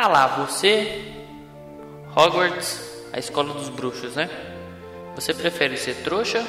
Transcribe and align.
Tá 0.00 0.08
lá, 0.08 0.26
você, 0.28 1.12
Hogwarts, 2.16 2.80
a 3.12 3.18
escola 3.18 3.52
dos 3.52 3.68
bruxos, 3.68 4.14
né? 4.14 4.30
Você 5.14 5.34
prefere 5.34 5.76
ser 5.76 5.94
trouxa 5.96 6.42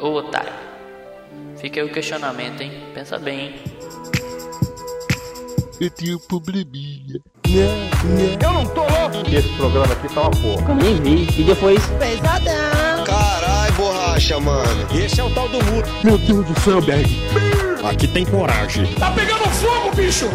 ou 0.00 0.14
otário? 0.14 0.54
Fica 1.58 1.78
aí 1.78 1.86
o 1.86 1.92
questionamento, 1.92 2.62
hein? 2.62 2.72
Pensa 2.94 3.18
bem, 3.18 3.38
hein? 3.38 3.54
Eu 5.78 5.90
tenho 5.90 6.18
probleminha. 6.20 7.20
Eu 8.42 8.52
não 8.54 8.64
tô 8.64 8.80
louco! 8.80 9.28
Esse 9.30 9.48
programa 9.58 9.92
aqui 9.92 10.14
tá 10.14 10.22
uma 10.22 10.30
porra. 10.30 10.70
Eu 10.70 10.74
nem 10.76 11.26
vi. 11.26 11.40
E 11.42 11.44
depois. 11.44 11.86
Pesadão! 11.98 13.04
Carai, 13.04 13.72
borracha, 13.72 14.40
mano. 14.40 14.88
Esse 14.98 15.20
é 15.20 15.24
o 15.24 15.28
tal 15.34 15.50
do 15.50 15.62
muro. 15.66 15.86
Meu 16.02 16.16
Deus 16.16 16.46
do 16.46 16.60
céu, 16.60 16.80
Berg. 16.80 17.14
Aqui 17.84 18.08
tem 18.08 18.24
coragem. 18.24 18.86
Tá 18.94 19.10
pegando 19.10 19.44
fogo, 19.50 19.94
bicho! 19.94 20.30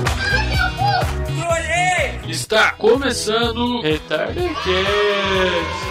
Está 2.32 2.72
começando 2.72 3.82
Retardacast. 3.82 5.91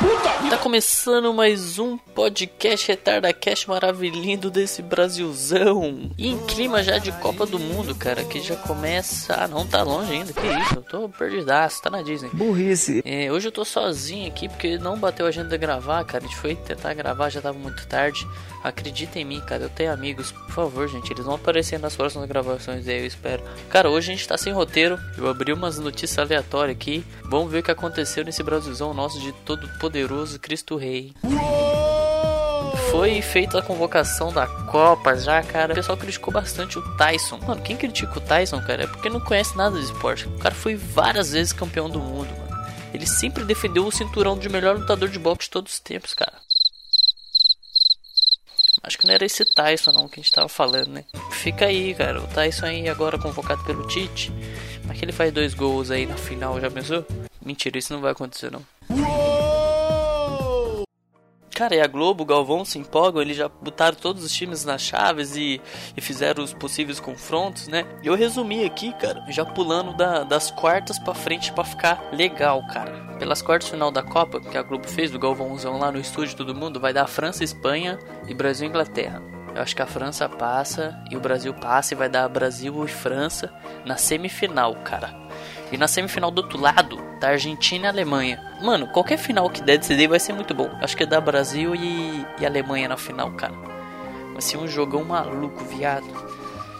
Puta! 0.00 0.30
Tá 0.48 0.56
começando 0.56 1.32
mais 1.34 1.78
um 1.78 1.98
podcast 1.98 2.88
Retardacast 2.88 3.68
maravilhindo 3.68 4.50
desse 4.50 4.80
Brasilzão. 4.80 6.10
E 6.16 6.28
em 6.28 6.38
clima 6.46 6.82
já 6.82 6.96
de 6.96 7.12
Copa 7.12 7.44
do 7.44 7.58
Mundo, 7.58 7.94
cara, 7.94 8.24
que 8.24 8.40
já 8.40 8.56
começa. 8.56 9.34
Ah, 9.34 9.46
não 9.46 9.66
tá 9.66 9.82
longe 9.82 10.10
ainda, 10.10 10.32
que 10.32 10.40
isso, 10.40 10.76
eu 10.76 10.82
tô 10.82 11.08
perdidaço, 11.10 11.82
tá 11.82 11.90
na 11.90 12.00
Disney. 12.00 12.30
Burrice. 12.32 13.02
É, 13.04 13.30
hoje 13.30 13.48
eu 13.48 13.52
tô 13.52 13.62
sozinho 13.62 14.26
aqui 14.26 14.48
porque 14.48 14.78
não 14.78 14.98
bateu 14.98 15.26
a 15.26 15.28
agenda 15.28 15.50
de 15.50 15.58
gravar, 15.58 16.02
cara. 16.04 16.24
A 16.24 16.26
gente 16.26 16.36
foi 16.36 16.56
tentar 16.56 16.94
gravar, 16.94 17.28
já 17.28 17.42
tava 17.42 17.58
muito 17.58 17.86
tarde. 17.86 18.26
Acredita 18.64 19.18
em 19.18 19.24
mim, 19.24 19.40
cara. 19.40 19.64
Eu 19.64 19.70
tenho 19.70 19.92
amigos. 19.92 20.32
Por 20.32 20.52
favor, 20.52 20.88
gente. 20.88 21.12
Eles 21.12 21.24
vão 21.24 21.34
aparecer 21.34 21.78
nas 21.78 21.94
próximas 21.94 22.26
gravações 22.26 22.88
aí, 22.88 23.00
eu 23.00 23.06
espero. 23.06 23.42
Cara, 23.68 23.90
hoje 23.90 24.10
a 24.10 24.16
gente 24.16 24.26
tá 24.26 24.38
sem 24.38 24.52
roteiro. 24.52 24.98
Eu 25.16 25.28
abri 25.28 25.52
umas 25.52 25.78
notícias 25.78 26.18
aleatórias 26.18 26.76
aqui. 26.76 27.04
Vamos 27.24 27.52
ver 27.52 27.58
o 27.58 27.62
que 27.62 27.70
aconteceu 27.70 28.24
nesse 28.24 28.42
Brasilzão 28.42 28.92
nosso 28.92 29.20
de 29.20 29.32
todo 29.44 29.68
poderoso 29.90 30.38
Cristo 30.38 30.76
Rei. 30.76 31.12
Foi 32.92 33.20
feita 33.20 33.58
a 33.58 33.62
convocação 33.62 34.32
da 34.32 34.46
Copa 34.46 35.16
já, 35.16 35.42
cara. 35.42 35.72
O 35.72 35.74
pessoal 35.74 35.98
criticou 35.98 36.32
bastante 36.32 36.78
o 36.78 36.96
Tyson. 36.96 37.38
Mano, 37.38 37.60
quem 37.60 37.76
critica 37.76 38.18
o 38.18 38.20
Tyson, 38.20 38.60
cara, 38.62 38.84
é 38.84 38.86
porque 38.86 39.08
não 39.08 39.18
conhece 39.18 39.56
nada 39.56 39.76
de 39.76 39.84
esporte. 39.84 40.28
O 40.28 40.38
cara 40.38 40.54
foi 40.54 40.76
várias 40.76 41.32
vezes 41.32 41.52
campeão 41.52 41.90
do 41.90 41.98
mundo, 41.98 42.28
mano. 42.28 42.60
Ele 42.94 43.04
sempre 43.04 43.44
defendeu 43.44 43.84
o 43.84 43.90
cinturão 43.90 44.38
de 44.38 44.48
melhor 44.48 44.78
lutador 44.78 45.08
de 45.08 45.18
boxe 45.18 45.46
de 45.46 45.50
todos 45.50 45.72
os 45.72 45.80
tempos, 45.80 46.14
cara. 46.14 46.34
Acho 48.84 48.96
que 48.96 49.06
não 49.08 49.14
era 49.14 49.26
esse 49.26 49.44
Tyson 49.44 49.92
não 49.92 50.08
que 50.08 50.20
a 50.20 50.22
gente 50.22 50.32
tava 50.32 50.48
falando, 50.48 50.88
né? 50.88 51.04
Fica 51.32 51.66
aí, 51.66 51.94
cara. 51.94 52.20
O 52.20 52.28
Tyson 52.28 52.66
aí 52.66 52.88
agora 52.88 53.18
convocado 53.18 53.64
pelo 53.64 53.88
Tite. 53.88 54.32
Mas 54.84 54.98
que 54.98 55.04
ele 55.04 55.12
faz 55.12 55.32
dois 55.32 55.52
gols 55.52 55.90
aí 55.90 56.06
na 56.06 56.16
final, 56.16 56.60
já 56.60 56.70
pensou? 56.70 57.04
Mentira, 57.44 57.76
isso 57.76 57.92
não 57.92 58.00
vai 58.00 58.12
acontecer 58.12 58.52
não. 58.52 58.64
Cara, 61.60 61.74
e 61.74 61.80
a 61.82 61.86
Globo, 61.86 62.22
o 62.22 62.26
Galvão 62.26 62.64
se 62.64 62.78
empolgam, 62.78 63.20
eles 63.20 63.36
já 63.36 63.46
botaram 63.46 63.94
todos 63.94 64.24
os 64.24 64.32
times 64.32 64.64
nas 64.64 64.80
chaves 64.80 65.36
e, 65.36 65.60
e 65.94 66.00
fizeram 66.00 66.42
os 66.42 66.54
possíveis 66.54 66.98
confrontos, 66.98 67.68
né? 67.68 67.84
E 68.02 68.06
eu 68.06 68.14
resumi 68.14 68.64
aqui, 68.64 68.94
cara, 68.94 69.22
já 69.28 69.44
pulando 69.44 69.92
da- 69.94 70.24
das 70.24 70.50
quartas 70.50 70.98
pra 70.98 71.12
frente 71.12 71.52
pra 71.52 71.62
ficar 71.62 72.02
legal, 72.12 72.66
cara. 72.68 72.92
Pelas 73.18 73.42
quartas 73.42 73.68
final 73.68 73.90
da 73.90 74.02
Copa, 74.02 74.40
que 74.40 74.56
a 74.56 74.62
Globo 74.62 74.88
fez, 74.88 75.10
do 75.10 75.18
Galvãozão 75.18 75.76
lá 75.78 75.92
no 75.92 75.98
estúdio 76.00 76.34
todo 76.34 76.54
mundo, 76.54 76.80
vai 76.80 76.94
dar 76.94 77.06
França, 77.06 77.44
Espanha 77.44 77.98
e 78.26 78.32
Brasil 78.32 78.66
e 78.66 78.70
Inglaterra. 78.70 79.22
Eu 79.54 79.60
acho 79.60 79.76
que 79.76 79.82
a 79.82 79.86
França 79.86 80.26
passa 80.30 80.98
e 81.10 81.16
o 81.16 81.20
Brasil 81.20 81.52
passa 81.52 81.92
e 81.92 81.96
vai 81.96 82.08
dar 82.08 82.26
Brasil 82.28 82.82
e 82.86 82.88
França 82.88 83.52
na 83.84 83.98
semifinal, 83.98 84.76
cara. 84.76 85.14
E 85.72 85.76
na 85.76 85.86
semifinal 85.86 86.30
do 86.30 86.42
outro 86.42 86.60
lado, 86.60 86.96
tá 87.20 87.28
Argentina 87.28 87.86
e 87.86 87.88
Alemanha. 87.88 88.42
Mano, 88.60 88.88
qualquer 88.88 89.18
final 89.18 89.48
que 89.48 89.62
der 89.62 89.78
daí 89.78 90.06
vai 90.06 90.18
ser 90.18 90.32
muito 90.32 90.52
bom. 90.52 90.68
Acho 90.80 90.96
que 90.96 91.04
é 91.04 91.06
da 91.06 91.20
Brasil 91.20 91.74
e, 91.74 92.26
e 92.40 92.46
Alemanha 92.46 92.88
na 92.88 92.96
final, 92.96 93.30
cara. 93.32 93.54
Vai 94.32 94.42
ser 94.42 94.56
um 94.56 94.66
jogão 94.66 95.04
maluco, 95.04 95.64
viado. 95.64 96.06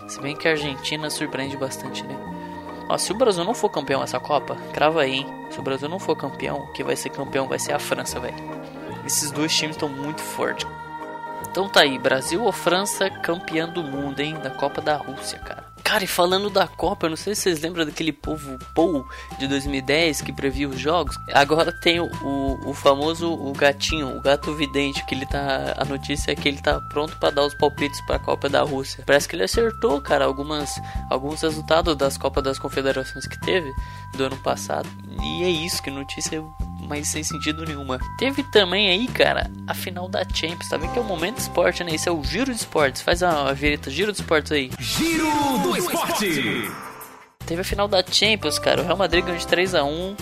Se 0.08 0.20
bem 0.20 0.34
que 0.34 0.48
a 0.48 0.52
Argentina 0.52 1.08
surpreende 1.08 1.56
bastante, 1.56 2.04
né? 2.04 2.16
Ó, 2.88 2.98
se 2.98 3.12
o 3.12 3.14
Brasil 3.14 3.44
não 3.44 3.54
for 3.54 3.68
campeão 3.68 4.02
essa 4.02 4.18
Copa, 4.18 4.56
crava 4.72 5.02
aí, 5.02 5.18
hein? 5.18 5.26
Se 5.50 5.60
o 5.60 5.62
Brasil 5.62 5.88
não 5.88 6.00
for 6.00 6.16
campeão, 6.16 6.66
quem 6.74 6.84
vai 6.84 6.96
ser 6.96 7.10
campeão 7.10 7.46
vai 7.46 7.58
ser 7.58 7.72
a 7.72 7.78
França, 7.78 8.18
velho. 8.18 8.34
Esses 9.06 9.30
dois 9.30 9.56
times 9.56 9.76
estão 9.76 9.88
muito 9.88 10.20
fortes. 10.20 10.66
Então 11.48 11.68
tá 11.68 11.82
aí, 11.82 11.98
Brasil 11.98 12.42
ou 12.42 12.50
França 12.50 13.08
campeã 13.08 13.68
do 13.68 13.84
mundo, 13.84 14.18
hein? 14.18 14.34
Da 14.42 14.50
Copa 14.50 14.80
da 14.80 14.96
Rússia, 14.96 15.38
cara. 15.38 15.69
Cara, 15.90 16.04
e 16.04 16.06
falando 16.06 16.48
da 16.48 16.68
Copa, 16.68 17.06
eu 17.06 17.10
não 17.10 17.16
sei 17.16 17.34
se 17.34 17.42
vocês 17.42 17.60
lembram 17.62 17.84
daquele 17.84 18.12
povo 18.12 18.56
Paul 18.76 19.04
de 19.40 19.48
2010 19.48 20.20
que 20.20 20.32
previa 20.32 20.68
os 20.68 20.78
jogos. 20.78 21.16
Agora 21.34 21.72
tem 21.72 21.98
o, 21.98 22.08
o, 22.64 22.72
famoso 22.72 23.32
o 23.32 23.52
gatinho, 23.52 24.16
o 24.16 24.20
gato 24.20 24.54
vidente, 24.54 25.04
que 25.04 25.16
ele 25.16 25.26
tá. 25.26 25.74
A 25.76 25.84
notícia 25.84 26.30
é 26.30 26.36
que 26.36 26.46
ele 26.48 26.62
tá 26.62 26.80
pronto 26.80 27.16
pra 27.16 27.30
dar 27.30 27.44
os 27.44 27.54
palpites 27.54 28.00
pra 28.02 28.20
Copa 28.20 28.48
da 28.48 28.62
Rússia. 28.62 29.02
Parece 29.04 29.26
que 29.26 29.34
ele 29.34 29.42
acertou, 29.42 30.00
cara, 30.00 30.26
algumas, 30.26 30.80
alguns 31.10 31.42
resultados 31.42 31.96
das 31.96 32.16
Copas 32.16 32.44
das 32.44 32.56
Confederações 32.56 33.26
que 33.26 33.40
teve 33.40 33.74
do 34.14 34.22
ano 34.22 34.36
passado. 34.36 34.88
E 35.20 35.42
é 35.42 35.50
isso, 35.50 35.82
que 35.82 35.90
notícia 35.90 36.40
mas 36.90 37.06
sem 37.06 37.22
sentido 37.22 37.64
nenhuma. 37.64 38.00
Teve 38.18 38.42
também 38.42 38.90
aí, 38.90 39.06
cara, 39.06 39.48
a 39.64 39.72
final 39.72 40.08
da 40.08 40.24
Champions, 40.24 40.68
tá 40.68 40.76
vendo 40.76 40.92
que 40.92 40.98
é 40.98 41.02
o 41.02 41.04
momento 41.04 41.36
do 41.36 41.40
esporte, 41.40 41.84
né? 41.84 41.94
Esse 41.94 42.08
é 42.08 42.12
o 42.12 42.24
Giro 42.24 42.52
de 42.52 42.58
Esportes. 42.58 43.00
Faz 43.00 43.22
a, 43.22 43.48
a 43.48 43.52
vinheta, 43.52 43.88
Giro 43.88 44.10
de 44.10 44.18
Esportes 44.18 44.50
aí. 44.50 44.72
Giro 44.80 45.30
do 45.62 45.76
Esporte! 45.76 46.68
Teve 47.46 47.60
a 47.60 47.64
final 47.64 47.86
da 47.86 48.02
Champions, 48.04 48.58
cara. 48.58 48.82
O 48.82 48.84
Real 48.84 48.96
Madrid 48.96 49.24
ganhou 49.24 49.38
de 49.38 49.46
3 49.46 49.76
a 49.76 49.84
1 49.84 50.16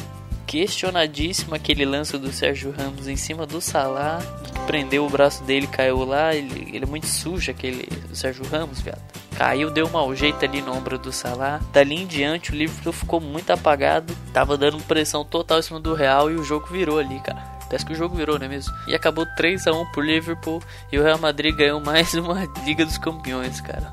Questionadíssimo 0.48 1.54
aquele 1.54 1.84
lance 1.84 2.16
do 2.16 2.32
Sérgio 2.32 2.70
Ramos 2.70 3.06
em 3.06 3.16
cima 3.16 3.44
do 3.44 3.60
Salah. 3.60 4.18
Que 4.42 4.58
prendeu 4.60 5.04
o 5.04 5.10
braço 5.10 5.44
dele, 5.44 5.66
caiu 5.66 6.02
lá. 6.06 6.34
Ele, 6.34 6.74
ele 6.74 6.84
é 6.84 6.88
muito 6.88 7.06
sujo, 7.06 7.50
aquele 7.50 7.86
o 8.10 8.16
Sérgio 8.16 8.46
Ramos, 8.46 8.80
viado. 8.80 9.02
Caiu, 9.36 9.70
deu 9.70 9.86
um 9.86 9.90
mau 9.90 10.14
jeito 10.14 10.42
ali 10.42 10.62
no 10.62 10.74
ombro 10.74 10.98
do 10.98 11.12
Salah. 11.12 11.60
Dali 11.70 11.96
em 11.96 12.06
diante, 12.06 12.50
o 12.50 12.54
Liverpool 12.54 12.94
ficou 12.94 13.20
muito 13.20 13.50
apagado. 13.50 14.16
Tava 14.32 14.56
dando 14.56 14.82
pressão 14.84 15.22
total 15.22 15.58
em 15.58 15.62
cima 15.62 15.78
do 15.78 15.92
Real 15.92 16.30
e 16.30 16.36
o 16.36 16.42
jogo 16.42 16.66
virou 16.68 16.98
ali, 16.98 17.20
cara. 17.20 17.58
Parece 17.68 17.84
que 17.84 17.92
o 17.92 17.96
jogo 17.96 18.16
virou, 18.16 18.38
não 18.38 18.46
é 18.46 18.48
mesmo? 18.48 18.72
E 18.86 18.94
acabou 18.94 19.26
3 19.36 19.66
a 19.66 19.72
1 19.72 19.92
pro 19.92 20.00
Liverpool 20.00 20.62
e 20.90 20.98
o 20.98 21.02
Real 21.02 21.18
Madrid 21.18 21.54
ganhou 21.54 21.78
mais 21.78 22.14
uma 22.16 22.48
Liga 22.64 22.86
dos 22.86 22.96
Campeões, 22.96 23.60
cara. 23.60 23.92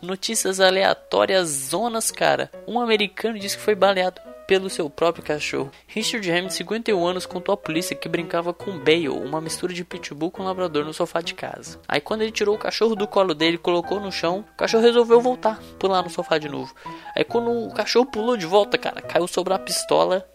Notícias 0.00 0.60
aleatórias, 0.60 1.46
zonas, 1.48 2.10
cara. 2.10 2.50
Um 2.66 2.80
americano 2.80 3.38
disse 3.38 3.58
que 3.58 3.62
foi 3.62 3.74
baleado 3.74 4.18
pelo 4.46 4.70
seu 4.70 4.88
próprio 4.88 5.24
cachorro. 5.24 5.70
Richard 5.86 6.30
Hammond, 6.30 6.54
51 6.54 7.06
anos, 7.06 7.26
contou 7.26 7.52
à 7.52 7.56
polícia 7.56 7.96
que 7.96 8.08
brincava 8.08 8.52
com 8.52 8.78
Bale, 8.78 9.08
uma 9.08 9.40
mistura 9.40 9.72
de 9.72 9.84
pitbull 9.84 10.30
com 10.30 10.44
labrador 10.44 10.84
no 10.84 10.94
sofá 10.94 11.20
de 11.20 11.34
casa. 11.34 11.80
Aí 11.88 12.00
quando 12.00 12.22
ele 12.22 12.30
tirou 12.30 12.54
o 12.54 12.58
cachorro 12.58 12.94
do 12.94 13.06
colo 13.06 13.34
dele 13.34 13.56
e 13.56 13.58
colocou 13.58 14.00
no 14.00 14.12
chão, 14.12 14.44
o 14.54 14.56
cachorro 14.56 14.82
resolveu 14.82 15.20
voltar, 15.20 15.58
pular 15.78 16.02
no 16.02 16.10
sofá 16.10 16.38
de 16.38 16.48
novo. 16.48 16.74
Aí 17.16 17.24
quando 17.24 17.50
o 17.50 17.74
cachorro 17.74 18.06
pulou 18.06 18.36
de 18.36 18.46
volta, 18.46 18.78
cara, 18.78 19.00
caiu 19.00 19.26
sobre 19.26 19.54
a 19.54 19.58
pistola 19.58 20.26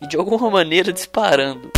e 0.00 0.06
de 0.06 0.16
alguma 0.16 0.48
maneira 0.50 0.92
disparando. 0.92 1.70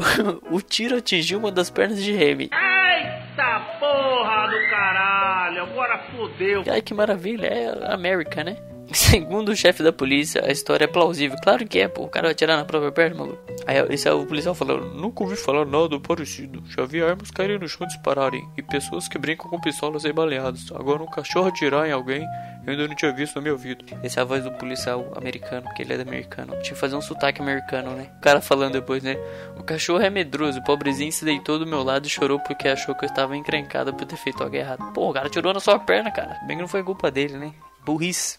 o 0.50 0.60
tiro 0.60 0.96
atingiu 0.96 1.38
uma 1.38 1.50
das 1.50 1.70
pernas 1.70 2.02
de 2.02 2.12
Hammond. 2.12 2.50
Eita 2.52 3.60
porra 3.78 4.48
do 4.48 4.70
caralho, 4.70 5.62
agora 5.62 5.98
fodeu. 6.10 6.64
Ai, 6.68 6.80
que 6.80 6.94
maravilha, 6.94 7.46
é 7.46 7.92
América, 7.92 8.42
né? 8.44 8.56
Segundo 8.92 9.50
o 9.50 9.56
chefe 9.56 9.82
da 9.82 9.92
polícia, 9.92 10.44
a 10.44 10.50
história 10.50 10.84
é 10.84 10.88
plausível. 10.88 11.38
Claro 11.42 11.66
que 11.66 11.78
é, 11.78 11.86
pô. 11.86 12.02
O 12.02 12.08
cara 12.08 12.26
vai 12.26 12.32
atirar 12.32 12.56
na 12.56 12.64
própria 12.64 12.90
perna, 12.90 13.16
maluco. 13.16 13.40
Aí 13.66 13.76
esse 13.90 14.08
é 14.08 14.12
o 14.12 14.26
policial 14.26 14.54
falando: 14.54 14.94
Nunca 14.94 15.22
ouvi 15.22 15.36
falar 15.36 15.64
nada 15.64 15.98
parecido. 16.00 16.62
Já 16.68 16.84
vi 16.84 17.02
armas 17.02 17.30
caírem 17.30 17.58
no 17.58 17.68
chão 17.68 17.86
dispararem. 17.86 18.48
E 18.56 18.62
pessoas 18.62 19.06
que 19.06 19.16
brincam 19.16 19.48
com 19.48 19.60
pistolas 19.60 20.02
baleadas. 20.10 20.72
Agora, 20.72 21.02
um 21.02 21.06
cachorro 21.06 21.48
atirar 21.48 21.88
em 21.88 21.92
alguém, 21.92 22.26
eu 22.66 22.72
ainda 22.72 22.88
não 22.88 22.94
tinha 22.96 23.12
visto 23.12 23.36
na 23.36 23.42
minha 23.42 23.56
vida. 23.56 23.84
Essa 24.02 24.20
é 24.20 24.22
a 24.22 24.24
voz 24.24 24.42
do 24.42 24.50
policial 24.52 25.12
americano, 25.16 25.62
porque 25.62 25.82
ele 25.82 25.94
é 25.94 26.00
americano. 26.00 26.52
Tinha 26.62 26.74
que 26.74 26.80
fazer 26.80 26.96
um 26.96 27.00
sotaque 27.00 27.40
americano, 27.40 27.92
né? 27.92 28.10
O 28.18 28.20
cara 28.20 28.40
falando 28.40 28.72
depois, 28.72 29.04
né? 29.04 29.16
O 29.56 29.62
cachorro 29.62 30.02
é 30.02 30.10
medroso. 30.10 30.58
O 30.58 30.64
pobrezinho 30.64 31.12
se 31.12 31.24
deitou 31.24 31.60
do 31.60 31.66
meu 31.66 31.84
lado 31.84 32.06
e 32.06 32.10
chorou 32.10 32.40
porque 32.40 32.66
achou 32.66 32.94
que 32.94 33.04
eu 33.04 33.08
estava 33.08 33.36
encrencado 33.36 33.94
por 33.94 34.04
ter 34.04 34.16
feito 34.16 34.42
algo 34.42 34.56
errado. 34.56 34.92
Pô, 34.92 35.10
o 35.10 35.12
cara 35.12 35.28
tirou 35.28 35.54
na 35.54 35.60
sua 35.60 35.78
perna, 35.78 36.10
cara. 36.10 36.40
Bem 36.46 36.56
que 36.56 36.62
não 36.62 36.68
foi 36.68 36.82
culpa 36.82 37.08
dele, 37.08 37.36
né? 37.36 37.52
Burrice. 37.84 38.38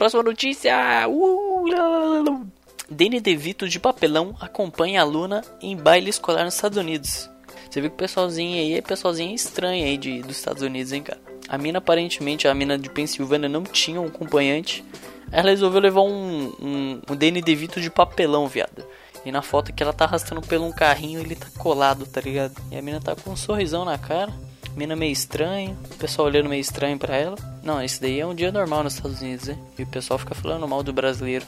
Próxima 0.00 0.22
notícia. 0.22 1.06
Uh, 1.06 2.46
Danny 2.90 3.20
DeVito 3.20 3.68
de 3.68 3.78
papelão 3.78 4.34
acompanha 4.40 4.98
a 4.98 5.02
aluna 5.02 5.44
em 5.60 5.76
baile 5.76 6.08
escolar 6.08 6.42
nos 6.42 6.54
Estados 6.54 6.78
Unidos. 6.78 7.28
Você 7.68 7.82
viu 7.82 7.90
que 7.90 7.96
o 7.96 7.98
pessoalzinho 7.98 8.56
aí 8.56 8.72
é 8.72 8.80
pessoalzinho 8.80 9.34
estranho 9.34 9.84
aí 9.84 9.98
de, 9.98 10.22
dos 10.22 10.38
Estados 10.38 10.62
Unidos, 10.62 10.94
hein, 10.94 11.02
cara? 11.02 11.20
A 11.46 11.58
mina 11.58 11.80
aparentemente, 11.80 12.48
a 12.48 12.54
mina 12.54 12.78
de 12.78 12.88
Pensilvânia 12.88 13.46
não 13.46 13.62
tinha 13.62 14.00
um 14.00 14.06
acompanhante. 14.06 14.82
Ela 15.30 15.50
resolveu 15.50 15.82
levar 15.82 16.00
um, 16.00 16.50
um, 16.58 17.02
um 17.06 17.14
Danny 17.14 17.42
DeVito 17.42 17.78
de 17.78 17.90
papelão, 17.90 18.48
viado. 18.48 18.82
E 19.22 19.30
na 19.30 19.42
foto 19.42 19.70
que 19.70 19.82
ela 19.82 19.92
tá 19.92 20.06
arrastando 20.06 20.40
pelo 20.40 20.64
um 20.64 20.72
carrinho, 20.72 21.20
ele 21.20 21.36
tá 21.36 21.48
colado, 21.58 22.06
tá 22.06 22.22
ligado? 22.22 22.54
E 22.72 22.78
a 22.78 22.80
mina 22.80 23.02
tá 23.02 23.14
com 23.14 23.32
um 23.32 23.36
sorrisão 23.36 23.84
na 23.84 23.98
cara. 23.98 24.32
Mina 24.76 24.94
meio 24.94 25.12
estranha, 25.12 25.76
o 25.90 25.94
pessoal 25.96 26.28
olhando 26.28 26.48
meio 26.48 26.60
estranho 26.60 26.98
pra 26.98 27.16
ela. 27.16 27.36
Não, 27.62 27.82
esse 27.82 28.00
daí 28.00 28.20
é 28.20 28.26
um 28.26 28.34
dia 28.34 28.52
normal 28.52 28.84
nos 28.84 28.94
Estados 28.94 29.20
Unidos, 29.20 29.48
né? 29.48 29.58
E 29.78 29.82
o 29.82 29.86
pessoal 29.86 30.18
fica 30.18 30.34
falando 30.34 30.66
mal 30.66 30.82
do 30.82 30.92
brasileiro. 30.92 31.44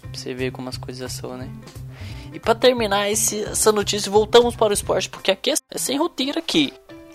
Pra 0.00 0.10
você 0.14 0.32
ver 0.32 0.52
como 0.52 0.68
as 0.68 0.76
coisas 0.76 1.12
são, 1.12 1.36
né? 1.36 1.50
E 2.32 2.38
pra 2.38 2.54
terminar 2.54 3.10
esse, 3.10 3.42
essa 3.42 3.70
notícia, 3.72 4.10
voltamos 4.10 4.56
para 4.56 4.70
o 4.70 4.72
esporte, 4.72 5.08
porque 5.08 5.30
aqui 5.30 5.50
é 5.50 5.78
sem 5.78 5.98
roteiro 5.98 6.38
aqui. 6.38 6.72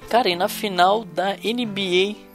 Cara, 0.10 0.30
e 0.30 0.36
na 0.36 0.48
final 0.48 1.04
da 1.04 1.34
NBA 1.36 2.27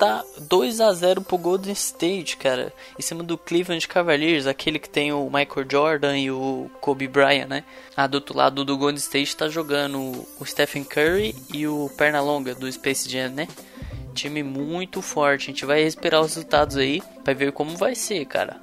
tá 0.00 0.24
2 0.48 0.80
a 0.80 0.94
0 0.94 1.20
pro 1.20 1.36
Golden 1.36 1.74
State, 1.74 2.38
cara, 2.38 2.72
em 2.98 3.02
cima 3.02 3.22
do 3.22 3.36
Cleveland 3.36 3.86
Cavaliers, 3.86 4.46
aquele 4.46 4.78
que 4.78 4.88
tem 4.88 5.12
o 5.12 5.26
Michael 5.26 5.66
Jordan 5.70 6.16
e 6.16 6.30
o 6.30 6.70
Kobe 6.80 7.06
Bryant, 7.06 7.46
né? 7.46 7.64
Ah, 7.94 8.06
do 8.06 8.14
outro 8.14 8.34
lado 8.34 8.64
do 8.64 8.78
Golden 8.78 8.96
State 8.96 9.36
tá 9.36 9.46
jogando 9.46 10.26
o 10.40 10.46
Stephen 10.46 10.84
Curry 10.84 11.36
e 11.52 11.68
o 11.68 11.90
Pernalonga 11.98 12.54
do 12.54 12.72
Space 12.72 13.06
Jam, 13.10 13.28
né? 13.28 13.46
Time 14.14 14.42
muito 14.42 15.02
forte. 15.02 15.42
A 15.42 15.46
gente 15.52 15.66
vai 15.66 15.84
respirar 15.84 16.22
os 16.22 16.34
resultados 16.34 16.78
aí 16.78 17.02
para 17.22 17.34
ver 17.34 17.52
como 17.52 17.76
vai 17.76 17.94
ser, 17.94 18.24
cara. 18.24 18.56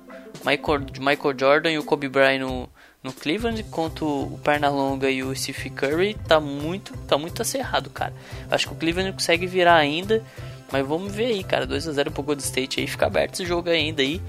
Michael, 0.43 0.87
Michael 0.99 1.39
Jordan 1.39 1.71
e 1.71 1.77
o 1.77 1.83
Kobe 1.83 2.09
Bryant 2.09 2.39
no, 2.41 2.67
no 3.03 3.13
Cleveland 3.13 3.63
contra 3.65 4.03
o 4.03 4.39
Pernalonga 4.43 5.09
e 5.09 5.21
o 5.21 5.35
Stephen 5.35 5.71
Curry 5.71 6.13
tá 6.27 6.39
muito, 6.39 6.97
tá 7.07 7.15
muito 7.15 7.43
acerrado, 7.43 7.91
cara. 7.91 8.13
Acho 8.49 8.67
que 8.67 8.73
o 8.73 8.77
Cleveland 8.77 9.13
consegue 9.13 9.45
virar 9.45 9.75
ainda. 9.75 10.23
Mas 10.71 10.85
vamos 10.85 11.11
ver 11.11 11.27
aí, 11.27 11.43
cara. 11.43 11.65
2x0 11.65 12.11
pro 12.11 12.23
Golden 12.23 12.43
State 12.43 12.79
aí. 12.79 12.87
Fica 12.87 13.05
aberto 13.05 13.35
esse 13.35 13.45
jogo 13.45 13.69
ainda 13.69 14.01
aí. 14.01 14.21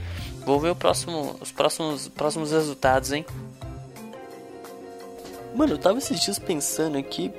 Vamos 0.45 0.63
ver 0.63 0.75
próximo, 0.75 1.37
os 1.41 1.53
próximos, 1.53 2.09
próximos 2.09 2.53
resultados, 2.53 3.13
hein? 3.13 3.25
Mano, 5.55 5.75
eu 5.75 5.79
tava 5.79 5.99
esses 5.99 6.21
dias 6.21 6.39
pensando 6.39 6.97
aqui 6.97 7.33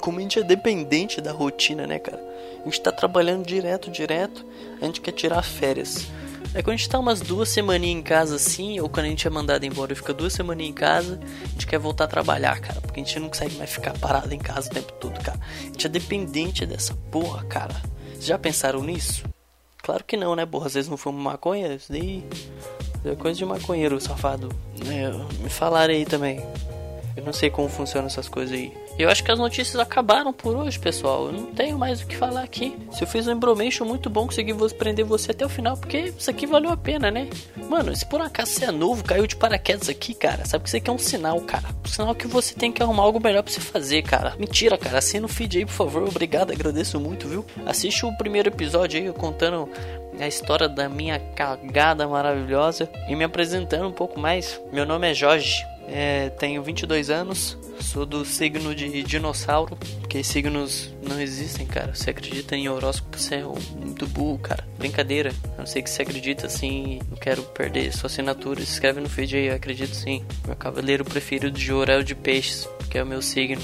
como 0.00 0.18
a 0.18 0.22
gente 0.22 0.38
é 0.38 0.42
dependente 0.42 1.20
da 1.20 1.32
rotina, 1.32 1.86
né, 1.86 1.98
cara? 1.98 2.22
A 2.60 2.64
gente 2.64 2.80
tá 2.80 2.92
trabalhando 2.92 3.46
direto, 3.46 3.90
direto, 3.90 4.44
a 4.80 4.84
gente 4.84 5.00
quer 5.00 5.12
tirar 5.12 5.42
férias. 5.42 6.06
É 6.54 6.62
quando 6.62 6.74
a 6.74 6.76
gente 6.76 6.88
tá 6.88 6.98
umas 6.98 7.20
duas 7.20 7.48
semaninhas 7.48 7.98
em 7.98 8.02
casa 8.02 8.36
assim, 8.36 8.80
ou 8.80 8.88
quando 8.88 9.06
a 9.06 9.08
gente 9.08 9.26
é 9.26 9.30
mandado 9.30 9.64
embora 9.64 9.92
e 9.92 9.96
fica 9.96 10.14
duas 10.14 10.32
semaninhas 10.32 10.70
em 10.70 10.74
casa, 10.74 11.20
a 11.44 11.48
gente 11.48 11.66
quer 11.66 11.78
voltar 11.78 12.04
a 12.04 12.08
trabalhar, 12.08 12.58
cara. 12.60 12.80
Porque 12.80 13.00
a 13.00 13.04
gente 13.04 13.18
não 13.20 13.28
consegue 13.28 13.56
mais 13.56 13.70
ficar 13.70 13.98
parado 13.98 14.32
em 14.32 14.38
casa 14.38 14.70
o 14.70 14.74
tempo 14.74 14.92
todo, 14.94 15.22
cara. 15.22 15.38
A 15.60 15.64
gente 15.64 15.86
é 15.86 15.88
dependente 15.88 16.64
dessa 16.64 16.94
porra, 17.10 17.44
cara. 17.44 17.74
Já 18.20 18.38
pensaram 18.38 18.82
nisso? 18.82 19.24
Claro 19.78 20.02
que 20.04 20.16
não, 20.16 20.34
né, 20.34 20.44
porra? 20.44 20.66
Às 20.66 20.74
vezes 20.74 20.90
não 20.90 20.96
fumam 20.96 21.20
maconha, 21.22 21.74
isso 21.74 21.92
daí 21.92 22.24
é 23.04 23.14
coisa 23.14 23.38
de 23.38 23.44
maconheiro, 23.44 24.00
safado. 24.00 24.48
É, 24.84 25.10
me 25.42 25.48
falaram 25.48 25.94
aí 25.94 26.04
também. 26.04 26.40
Eu 27.16 27.24
não 27.24 27.32
sei 27.32 27.50
como 27.50 27.68
funcionam 27.68 28.08
essas 28.08 28.28
coisas 28.28 28.52
aí. 28.52 28.72
Eu 28.98 29.10
acho 29.10 29.22
que 29.22 29.30
as 29.30 29.38
notícias 29.38 29.76
acabaram 29.76 30.32
por 30.32 30.56
hoje, 30.56 30.78
pessoal. 30.78 31.26
Eu 31.26 31.32
não 31.32 31.46
tenho 31.46 31.78
mais 31.78 32.00
o 32.00 32.06
que 32.06 32.16
falar 32.16 32.42
aqui. 32.42 32.76
Se 32.92 33.02
eu 33.02 33.06
fiz 33.06 33.26
um 33.26 33.32
embromation 33.32 33.84
muito 33.84 34.08
bom, 34.08 34.26
consegui 34.26 34.54
prender 34.74 35.04
você 35.04 35.32
até 35.32 35.44
o 35.44 35.48
final, 35.50 35.76
porque 35.76 36.14
isso 36.16 36.30
aqui 36.30 36.46
valeu 36.46 36.70
a 36.70 36.76
pena, 36.76 37.10
né? 37.10 37.28
Mano, 37.68 37.94
se 37.94 38.06
por 38.06 38.20
acaso 38.22 38.52
você 38.52 38.64
é 38.64 38.70
novo, 38.70 39.04
caiu 39.04 39.26
de 39.26 39.36
paraquedas 39.36 39.88
aqui, 39.88 40.14
cara, 40.14 40.46
sabe 40.46 40.64
que 40.64 40.68
isso 40.68 40.76
aqui 40.78 40.88
é 40.88 40.92
um 40.92 40.98
sinal, 40.98 41.40
cara. 41.42 41.68
Um 41.84 41.88
sinal 41.88 42.14
que 42.14 42.26
você 42.26 42.54
tem 42.54 42.72
que 42.72 42.82
arrumar 42.82 43.02
algo 43.02 43.20
melhor 43.22 43.42
pra 43.42 43.52
você 43.52 43.60
fazer, 43.60 44.02
cara. 44.02 44.34
Mentira, 44.38 44.78
cara. 44.78 44.98
Assina 44.98 45.26
o 45.26 45.28
feed 45.28 45.58
aí, 45.58 45.66
por 45.66 45.72
favor. 45.72 46.02
Obrigado, 46.02 46.52
agradeço 46.52 46.98
muito, 46.98 47.28
viu? 47.28 47.44
Assiste 47.66 48.06
o 48.06 48.16
primeiro 48.16 48.48
episódio 48.48 48.98
aí, 48.98 49.06
eu 49.06 49.14
contando 49.14 49.68
a 50.18 50.26
história 50.26 50.68
da 50.68 50.88
minha 50.88 51.18
cagada 51.18 52.08
maravilhosa 52.08 52.88
e 53.08 53.14
me 53.14 53.24
apresentando 53.24 53.88
um 53.88 53.92
pouco 53.92 54.18
mais. 54.18 54.58
Meu 54.72 54.86
nome 54.86 55.10
é 55.10 55.14
Jorge. 55.14 55.75
É, 55.88 56.30
tenho 56.30 56.62
22 56.62 57.10
anos, 57.10 57.56
sou 57.80 58.04
do 58.04 58.24
signo 58.24 58.74
de 58.74 59.02
dinossauro, 59.02 59.76
porque 60.00 60.22
signos 60.24 60.92
não 61.00 61.20
existem, 61.20 61.66
cara. 61.66 61.94
Você 61.94 62.10
acredita 62.10 62.56
em 62.56 62.68
horóscopo, 62.68 63.16
você 63.16 63.36
é 63.36 63.44
muito 63.44 64.06
burro, 64.08 64.38
cara. 64.38 64.66
Brincadeira, 64.78 65.32
a 65.54 65.58
não 65.58 65.66
sei 65.66 65.82
que 65.82 65.90
você 65.90 66.02
acredita 66.02 66.46
assim, 66.46 67.00
não 67.08 67.16
quero 67.16 67.42
perder 67.42 67.92
sua 67.92 68.08
assinatura. 68.08 68.60
Se 68.60 68.72
inscreve 68.72 69.00
no 69.00 69.08
feed 69.08 69.36
aí, 69.36 69.46
eu 69.46 69.54
acredito 69.54 69.94
sim. 69.94 70.24
Meu 70.44 70.56
cavaleiro 70.56 71.04
preferido 71.04 71.50
de 71.50 71.72
ouro 71.72 71.90
é 71.90 71.96
o 71.96 72.04
de 72.04 72.14
peixes, 72.14 72.68
que 72.90 72.98
é 72.98 73.02
o 73.02 73.06
meu 73.06 73.22
signo. 73.22 73.62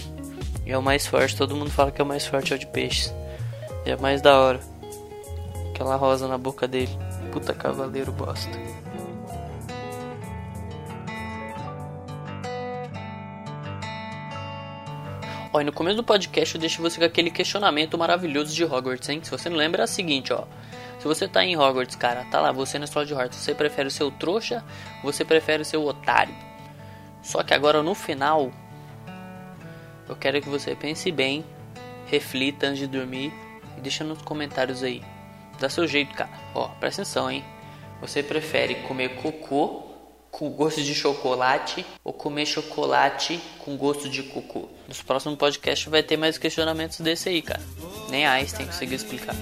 E 0.65 0.71
é 0.71 0.79
o 0.79 0.83
mais 0.83 1.07
forte, 1.07 1.37
todo 1.37 1.57
mundo 1.57 1.71
fala 1.71 1.91
que 1.91 2.01
é 2.01 2.05
o 2.05 2.07
mais 2.07 2.25
forte 2.25 2.53
é 2.53 2.57
o 2.57 2.59
de 2.59 2.67
peixes. 2.67 3.13
E 3.85 3.91
é 3.91 3.97
mais 3.97 4.23
da 4.23 4.39
hora. 4.39 4.61
Aquela 5.71 5.97
rosa 5.97 6.29
na 6.29 6.39
boca 6.39 6.69
dele. 6.69 6.93
Puta 7.33 7.53
cavaleiro 7.53 8.13
bosta. 8.13 8.51
Ó, 15.55 15.61
e 15.61 15.65
no 15.65 15.73
começo 15.73 15.97
do 15.97 16.03
podcast 16.03 16.55
eu 16.55 16.61
deixo 16.61 16.81
você 16.81 16.99
com 16.99 17.05
aquele 17.05 17.31
questionamento 17.31 17.99
maravilhoso 17.99 18.55
de 18.55 18.65
Hogwarts, 18.65 19.07
hein? 19.11 19.21
Se 19.23 19.31
você 19.31 19.51
não 19.51 19.57
lembra, 19.59 19.83
é 19.83 19.85
o 19.85 19.89
seguinte, 19.89 20.33
ó. 20.33 20.45
Se 20.99 21.07
você 21.07 21.29
tá 21.29 21.45
em 21.45 21.59
Hogwarts, 21.59 21.95
cara, 21.95 22.25
tá 22.31 22.41
lá, 22.41 22.51
você 22.53 22.79
na 22.79 22.87
escola 22.87 23.05
de 23.05 23.13
Hogwarts, 23.13 23.39
você 23.39 23.55
prefere 23.55 23.89
o 23.89 23.91
seu 23.91 24.11
trouxa 24.11 24.65
ou 25.05 25.13
você 25.13 25.27
prefere 25.27 25.61
o 25.61 25.65
seu 25.65 25.85
otário? 25.85 26.35
Só 27.23 27.43
que 27.43 27.53
agora 27.53 27.83
no 27.83 27.95
final, 27.95 28.51
eu 30.09 30.17
quero 30.17 30.41
que 30.41 30.49
você 30.49 30.75
pense 30.75 31.13
bem, 31.13 31.45
reflita 32.07 32.69
antes 32.69 32.79
de 32.79 32.87
dormir 32.87 33.31
e 33.77 33.81
deixa 33.83 34.05
nos 34.05 34.23
comentários 34.23 34.83
aí. 34.83 35.03
Dá 35.61 35.69
seu 35.69 35.87
jeito, 35.87 36.15
cara. 36.15 36.31
Ó, 36.55 36.69
presta 36.81 37.03
atenção, 37.03 37.31
hein? 37.31 37.45
Você 38.01 38.23
prefere 38.23 38.77
comer 38.87 39.17
cocô 39.17 39.92
com 40.33 40.49
gosto 40.51 40.83
de 40.83 40.95
chocolate 40.95 41.87
ou 42.03 42.13
comer 42.13 42.47
chocolate 42.47 43.39
com 43.59 43.77
gosto 43.77 44.09
de 44.09 44.23
cocô. 44.23 44.67
Nos 44.89 45.03
próximos 45.03 45.39
podcasts 45.39 45.87
vai 45.89 46.03
ter 46.03 46.17
mais 46.17 46.39
questionamentos 46.39 46.99
desse 47.01 47.29
aí, 47.29 47.43
cara. 47.43 47.63
Nem 48.09 48.27
Einstein 48.27 48.67
conseguiu 48.67 48.97
explicar. 48.97 49.37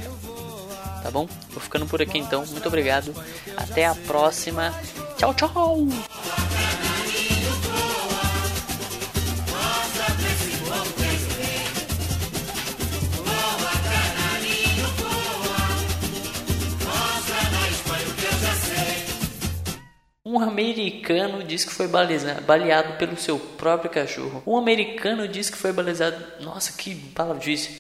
Tá 1.03 1.11
bom? 1.11 1.27
Vou 1.51 1.61
ficando 1.61 1.87
por 1.87 2.03
aqui 2.03 2.19
então. 2.19 2.45
Muito 2.45 2.67
obrigado. 2.67 3.15
Até 3.57 3.87
a 3.87 3.95
próxima. 3.95 4.75
Tchau, 5.17 5.33
tchau. 5.33 6.10
Um 20.41 20.49
americano 20.49 21.45
diz 21.45 21.67
que 21.67 21.73
foi 21.73 21.87
baleado 21.87 22.95
pelo 22.95 23.15
seu 23.17 23.39
próprio 23.39 23.91
cachorro. 23.91 24.43
Um 24.47 24.57
americano 24.57 25.29
diz 25.29 25.51
que 25.51 25.57
foi 25.57 25.71
baleado. 25.71 26.17
Nossa, 26.41 26.73
que 26.73 26.95
palavra 26.95 27.39
disse. 27.39 27.79